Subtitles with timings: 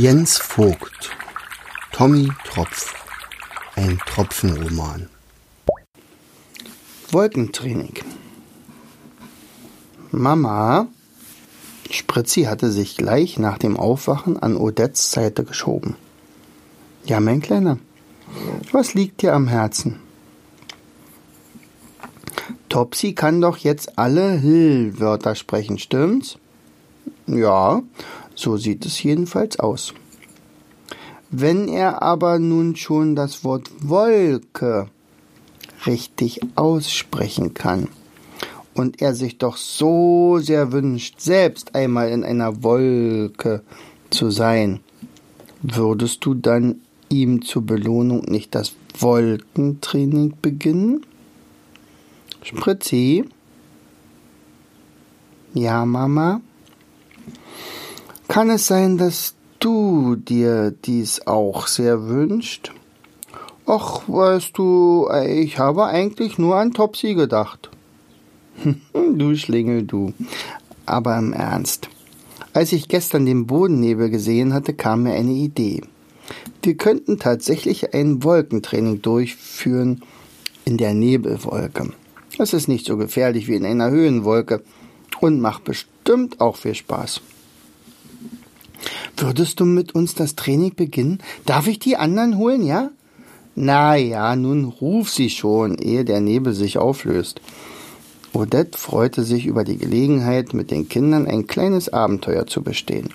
[0.00, 1.10] Jens Vogt
[1.90, 2.94] Tommy Tropf
[3.74, 5.08] Ein Tropfenroman
[7.10, 7.94] Wolkentraining
[10.12, 10.86] Mama
[11.90, 15.96] Spritzi hatte sich gleich nach dem Aufwachen an Odettes Seite geschoben.
[17.04, 17.80] Ja, mein Kleiner,
[18.70, 19.98] was liegt dir am Herzen?
[22.68, 26.38] Topsy kann doch jetzt alle Hill-Wörter sprechen, stimmt's?
[27.26, 27.82] Ja,
[28.38, 29.92] so sieht es jedenfalls aus.
[31.30, 34.88] Wenn er aber nun schon das Wort Wolke
[35.86, 37.88] richtig aussprechen kann
[38.74, 43.62] und er sich doch so sehr wünscht, selbst einmal in einer Wolke
[44.10, 44.80] zu sein,
[45.60, 46.76] würdest du dann
[47.08, 51.04] ihm zur Belohnung nicht das Wolkentraining beginnen?
[52.44, 53.24] Spritzi?
[55.54, 56.40] Ja, Mama?
[58.28, 62.72] Kann es sein, dass du dir dies auch sehr wünscht?
[63.66, 67.70] Ach, weißt du, ich habe eigentlich nur an Topsy gedacht.
[68.92, 70.12] du Schlingel, du.
[70.84, 71.88] Aber im Ernst.
[72.52, 75.82] Als ich gestern den Bodennebel gesehen hatte, kam mir eine Idee.
[76.62, 80.02] Wir könnten tatsächlich ein Wolkentraining durchführen
[80.66, 81.92] in der Nebelwolke.
[82.36, 84.62] Das ist nicht so gefährlich wie in einer Höhenwolke
[85.20, 87.22] und macht bestimmt auch viel Spaß.
[89.20, 91.18] Würdest du mit uns das Training beginnen?
[91.44, 92.90] Darf ich die anderen holen, ja?
[93.56, 97.40] Na ja, nun ruf sie schon, ehe der Nebel sich auflöst.
[98.32, 103.08] Odette freute sich über die Gelegenheit, mit den Kindern ein kleines Abenteuer zu bestehen.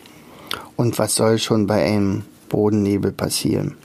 [0.76, 3.78] Und was soll schon bei einem Bodennebel passieren?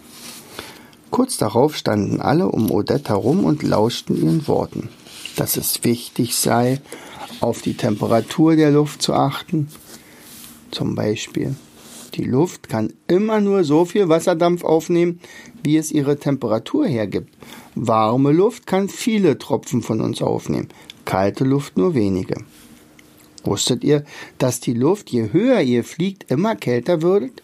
[1.12, 4.88] Kurz darauf standen alle um Odette herum und lauschten ihren Worten.
[5.36, 6.80] Dass es wichtig sei,
[7.38, 9.68] auf die Temperatur der Luft zu achten,
[10.72, 11.54] zum Beispiel
[12.18, 15.20] die Luft kann immer nur so viel Wasserdampf aufnehmen,
[15.62, 17.32] wie es ihre Temperatur hergibt.
[17.76, 20.66] Warme Luft kann viele Tropfen von uns aufnehmen,
[21.04, 22.42] kalte Luft nur wenige.
[23.44, 24.04] Wusstet ihr,
[24.38, 27.40] dass die Luft, je höher ihr fliegt, immer kälter wird?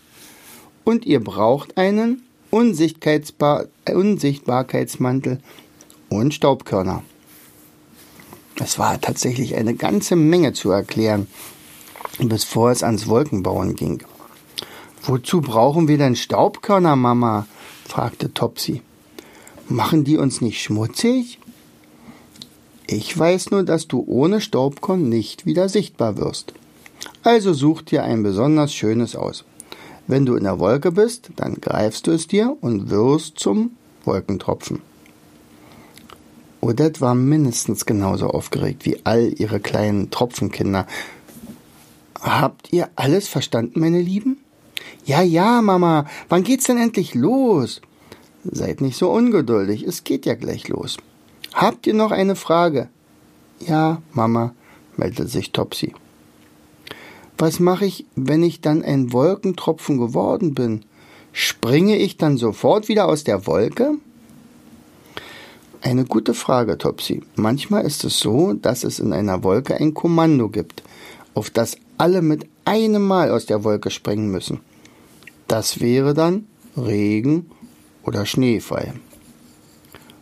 [0.82, 5.38] Und ihr braucht einen Unsichtbarkeitsmantel
[6.08, 7.04] und Staubkörner.
[8.56, 11.28] Es war tatsächlich eine ganze Menge zu erklären,
[12.18, 14.02] bevor es ans Wolkenbauen ging.
[15.06, 17.46] Wozu brauchen wir denn Staubkörner, Mama?
[17.86, 18.80] fragte Topsy.
[19.68, 21.38] Machen die uns nicht schmutzig?
[22.86, 26.54] Ich weiß nur, dass du ohne Staubkorn nicht wieder sichtbar wirst.
[27.22, 29.44] Also such dir ein besonders schönes aus.
[30.06, 33.72] Wenn du in der Wolke bist, dann greifst du es dir und wirst zum
[34.04, 34.80] Wolkentropfen.
[36.62, 40.86] Odette war mindestens genauso aufgeregt wie all ihre kleinen Tropfenkinder.
[42.20, 44.38] Habt ihr alles verstanden, meine Lieben?
[45.04, 47.82] Ja, ja, Mama, wann geht's denn endlich los?
[48.44, 50.96] Seid nicht so ungeduldig, es geht ja gleich los.
[51.52, 52.88] Habt ihr noch eine Frage?
[53.60, 54.54] Ja, Mama,
[54.96, 55.94] meldete sich Topsy.
[57.36, 60.84] Was mache ich, wenn ich dann ein Wolkentropfen geworden bin?
[61.32, 63.98] Springe ich dann sofort wieder aus der Wolke?
[65.82, 67.22] Eine gute Frage, Topsy.
[67.34, 70.82] Manchmal ist es so, dass es in einer Wolke ein Kommando gibt,
[71.34, 74.60] auf das alle mit einem Mal aus der Wolke springen müssen.
[75.48, 76.46] Das wäre dann
[76.76, 77.50] Regen
[78.02, 78.94] oder Schneefall.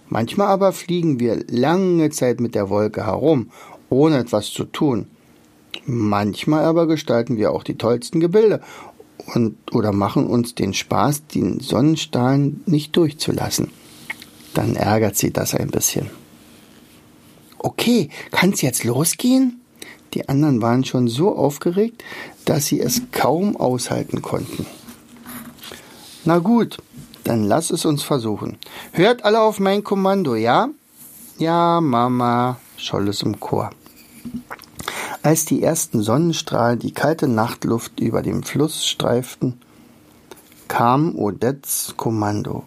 [0.09, 3.51] Manchmal aber fliegen wir lange Zeit mit der Wolke herum,
[3.89, 5.07] ohne etwas zu tun.
[5.87, 8.61] Manchmal aber gestalten wir auch die tollsten Gebilde
[9.35, 13.71] und oder machen uns den Spaß, den Sonnenstrahlen nicht durchzulassen.
[14.55, 16.11] Dann ärgert sie das ein bisschen.
[17.59, 19.61] Okay, kann's jetzt losgehen?
[20.15, 22.05] Die anderen waren schon so aufgeregt,
[22.45, 24.67] dass sie es kaum aushalten konnten.
[26.25, 26.79] Na gut,
[27.25, 28.57] dann lass es uns versuchen.
[28.93, 30.69] Hört alle auf mein Kommando, ja?
[31.39, 33.71] Ja, Mama, scholl es im Chor.
[35.23, 39.61] Als die ersten Sonnenstrahlen die kalte Nachtluft über dem Fluss streiften,
[40.69, 42.65] kam Odettes Kommando.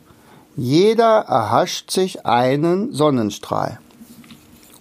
[0.57, 3.79] Jeder erhascht sich einen Sonnenstrahl.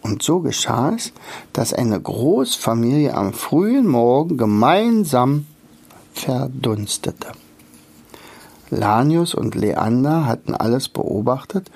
[0.02, 1.12] Und so geschah es,
[1.52, 5.46] dass eine Großfamilie am frühen Morgen gemeinsam
[6.12, 7.28] verdunstete.
[8.74, 11.70] Lanius und Leander hatten alles beobachtet,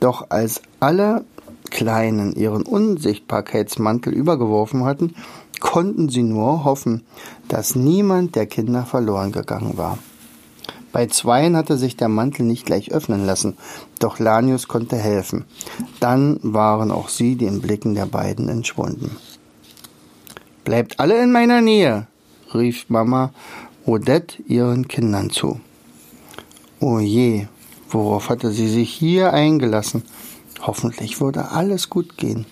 [0.00, 1.24] doch als alle
[1.70, 5.14] Kleinen ihren Unsichtbarkeitsmantel übergeworfen hatten,
[5.60, 7.04] konnten sie nur hoffen,
[7.48, 9.98] dass niemand der Kinder verloren gegangen war.
[10.92, 13.56] Bei zweien hatte sich der Mantel nicht gleich öffnen lassen,
[14.00, 15.44] doch Lanius konnte helfen.
[16.00, 19.16] Dann waren auch sie den Blicken der beiden entschwunden.
[20.64, 22.08] Bleibt alle in meiner Nähe,
[22.52, 23.32] rief Mama
[23.86, 25.60] Odette ihren Kindern zu.
[26.80, 27.46] O je,
[27.90, 30.02] worauf hatte sie sich hier eingelassen?
[30.62, 32.46] Hoffentlich würde alles gut gehen.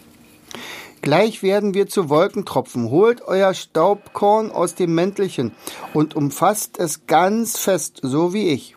[1.00, 2.90] Gleich werden wir zu Wolkentropfen.
[2.90, 5.52] Holt euer Staubkorn aus dem Mäntelchen
[5.94, 8.76] und umfasst es ganz fest, so wie ich.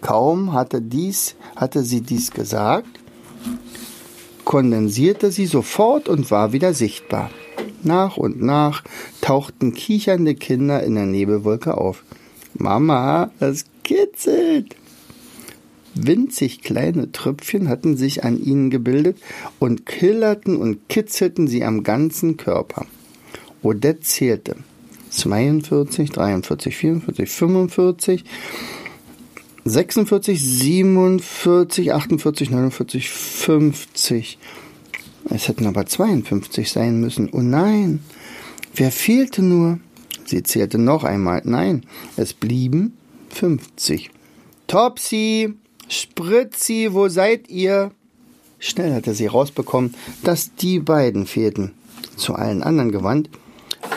[0.00, 2.88] Kaum hatte dies, hatte sie dies gesagt,
[4.44, 7.30] kondensierte sie sofort und war wieder sichtbar.
[7.82, 8.84] Nach und nach
[9.20, 12.04] tauchten kichernde Kinder in der Nebelwolke auf.
[12.54, 14.76] Mama, es kitzelt!
[15.94, 19.18] Winzig kleine Tröpfchen hatten sich an ihnen gebildet
[19.58, 22.86] und killerten und kitzelten sie am ganzen Körper.
[23.62, 24.56] Odette zählte
[25.10, 28.24] 42, 43, 44, 45,
[29.64, 34.38] 46, 47, 48, 49, 50.
[35.30, 37.28] Es hätten aber 52 sein müssen.
[37.30, 38.00] Oh nein,
[38.74, 39.78] wer fehlte nur?
[40.24, 41.42] Sie zählte noch einmal.
[41.44, 41.82] Nein,
[42.16, 42.94] es blieben
[43.32, 44.10] 50.
[44.66, 45.54] Topsy,
[45.88, 47.90] Spritzi, wo seid ihr?
[48.58, 51.72] Schnell hatte sie rausbekommen, dass die beiden fehlten.
[52.16, 53.28] Zu allen anderen gewandt.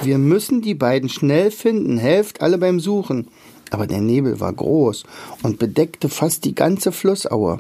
[0.01, 1.97] Wir müssen die beiden schnell finden.
[1.97, 3.27] Helft alle beim Suchen
[3.71, 5.03] aber der Nebel war groß
[5.43, 7.59] und bedeckte fast die ganze Flussaue.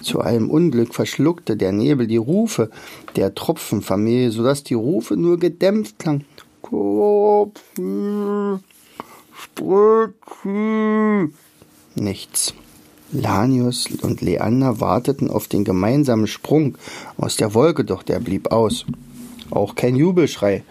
[0.00, 2.70] Zu allem Unglück verschluckte der Nebel die Rufe
[3.16, 6.24] der Tropfenfamilie, so dass die Rufe nur gedämpft klangen.
[11.94, 12.54] Nichts.
[13.12, 16.78] Lanius und Leander warteten auf den gemeinsamen Sprung
[17.16, 18.86] aus der Wolke, doch der blieb aus.
[19.50, 20.62] Auch kein Jubelschrei,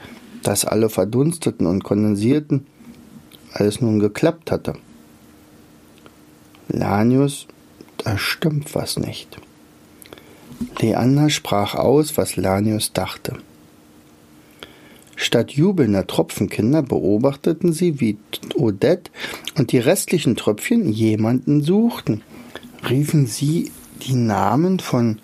[0.44, 2.66] dass alle verdunsteten und kondensierten
[3.52, 4.76] alles nun geklappt hatte.
[6.70, 7.48] Lanius,
[7.98, 9.38] da stimmt was nicht.
[10.80, 13.38] Leander sprach aus, was Lanius dachte.
[15.22, 18.18] Statt jubelnder Tropfenkinder beobachteten sie, wie
[18.56, 19.12] Odette
[19.58, 22.22] und die restlichen Tröpfchen jemanden suchten.
[22.90, 23.70] Riefen sie
[24.02, 25.20] die Namen von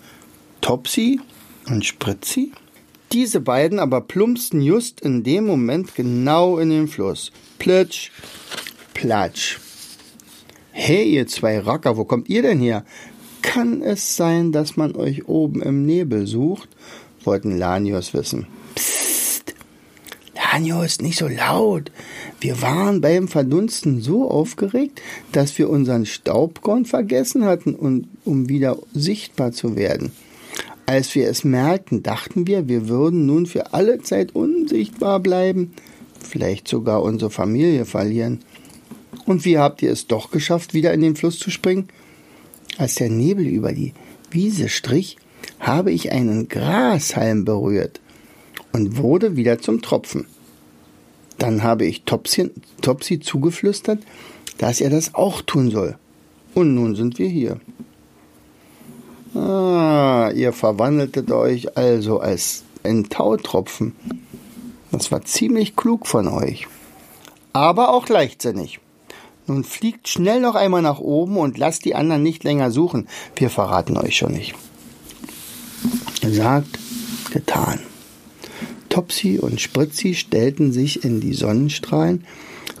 [0.60, 1.18] Topsy
[1.70, 2.52] und Spritzi?
[3.12, 7.32] Diese beiden aber plumpsten just in dem Moment genau in den Fluss.
[7.58, 8.10] Plitsch,
[8.92, 9.58] platsch.
[10.72, 12.84] Hey, ihr zwei Racker, wo kommt ihr denn her?
[13.40, 16.68] Kann es sein, dass man euch oben im Nebel sucht?
[17.24, 18.46] wollten Lanios wissen.
[20.56, 21.92] Psst, Lanios, nicht so laut.
[22.40, 27.74] Wir waren beim Verdunsten so aufgeregt, dass wir unseren Staubkorn vergessen hatten,
[28.24, 30.12] um wieder sichtbar zu werden.
[30.86, 35.74] Als wir es merkten, dachten wir, wir würden nun für alle Zeit unsichtbar bleiben,
[36.20, 38.40] vielleicht sogar unsere Familie verlieren.
[39.26, 41.88] Und wie habt ihr es doch geschafft, wieder in den Fluss zu springen?
[42.78, 43.92] Als der Nebel über die
[44.30, 45.18] Wiese strich,
[45.60, 48.00] habe ich einen Grashalm berührt
[48.72, 50.26] und wurde wieder zum Tropfen.
[51.38, 52.50] Dann habe ich Topsy,
[52.80, 54.00] Topsy zugeflüstert,
[54.58, 55.96] dass er das auch tun soll.
[56.54, 57.60] Und nun sind wir hier.
[59.34, 63.94] Ah, ihr verwandeltet euch also als ein Tautropfen.
[64.90, 66.66] Das war ziemlich klug von euch.
[67.52, 68.80] Aber auch leichtsinnig.
[69.46, 73.08] Nun fliegt schnell noch einmal nach oben und lasst die anderen nicht länger suchen.
[73.36, 74.54] Wir verraten euch schon nicht.
[76.20, 76.78] Gesagt,
[77.30, 77.80] getan.
[78.96, 82.24] Topsy und Spritzi stellten sich in die Sonnenstrahlen,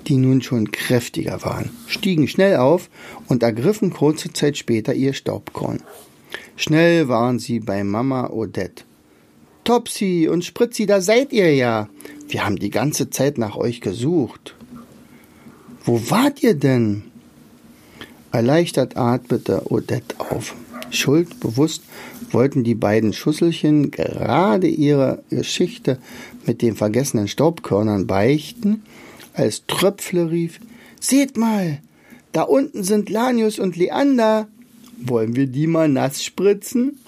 [0.06, 2.88] die nun schon kräftiger waren, stiegen schnell auf
[3.28, 5.82] und ergriffen kurze Zeit später ihr Staubkorn.
[6.56, 8.84] Schnell waren sie bei Mama Odette.
[9.64, 11.90] Topsy und Spritzi, da seid ihr ja.
[12.28, 14.54] Wir haben die ganze Zeit nach euch gesucht.
[15.84, 17.02] Wo wart ihr denn?
[18.32, 20.54] Erleichtert atmete Odette auf.
[20.90, 21.82] Schuldbewusst
[22.30, 25.98] wollten die beiden Schusselchen gerade ihre Geschichte
[26.46, 28.82] mit den vergessenen Staubkörnern beichten,
[29.34, 30.60] als Tröpfle rief,
[31.00, 31.80] Seht mal,
[32.32, 34.48] da unten sind Lanius und Leander.
[34.98, 36.98] Wollen wir die mal nass spritzen?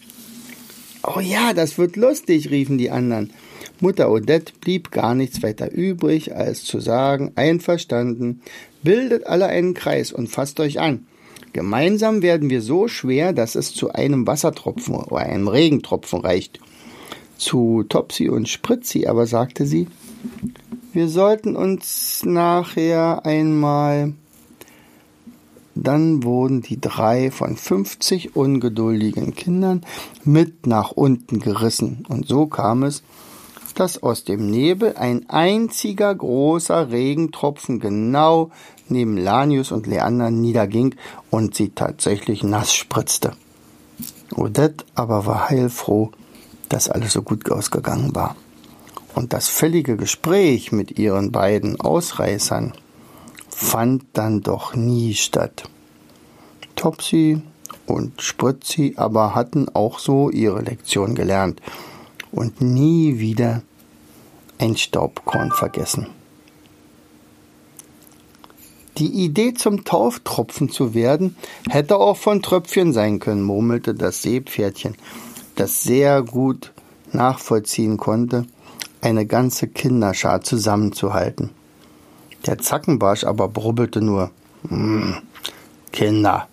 [1.03, 3.33] Oh ja, das wird lustig, riefen die anderen.
[3.81, 8.43] Mutter Odette blieb gar nichts weiter übrig, als zu sagen, einverstanden,
[8.83, 11.07] bildet alle einen Kreis und fasst euch an.
[11.53, 16.61] Gemeinsam werden wir so schwer, dass es zu einem Wassertropfen oder einem Regentropfen reicht.
[17.37, 19.87] Zu Topsy und Spritzi aber sagte sie,
[20.93, 24.15] wir sollten uns nachher einmal
[25.81, 29.83] dann wurden die drei von fünfzig ungeduldigen Kindern
[30.25, 33.03] mit nach unten gerissen, und so kam es,
[33.75, 38.51] dass aus dem Nebel ein einziger großer Regentropfen genau
[38.91, 40.95] neben Lanius und Leander niederging
[41.31, 43.33] und sie tatsächlich nass spritzte.
[44.35, 46.11] Odette aber war heilfroh,
[46.69, 48.37] dass alles so gut ausgegangen war.
[49.15, 52.73] Und das fällige Gespräch mit ihren beiden Ausreißern
[53.49, 55.69] fand dann doch nie statt.
[56.77, 57.43] Topsy
[57.87, 61.61] und Spritzi aber hatten auch so ihre Lektion gelernt
[62.31, 63.63] und nie wieder
[64.59, 66.07] ein Staubkorn vergessen.
[68.99, 71.37] Die Idee zum Tauftropfen zu werden,
[71.69, 74.97] hätte auch von Tröpfchen sein können, murmelte das Seepferdchen,
[75.55, 76.73] das sehr gut
[77.13, 78.45] nachvollziehen konnte,
[79.01, 81.51] eine ganze Kinderschar zusammenzuhalten.
[82.47, 84.31] Der Zackenbarsch aber brubbelte nur
[84.69, 85.19] hm,
[85.93, 86.49] Kinder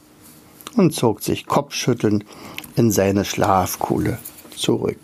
[0.75, 2.25] und zog sich kopfschüttelnd
[2.75, 4.19] in seine Schlafkuhle
[4.55, 4.99] zurück.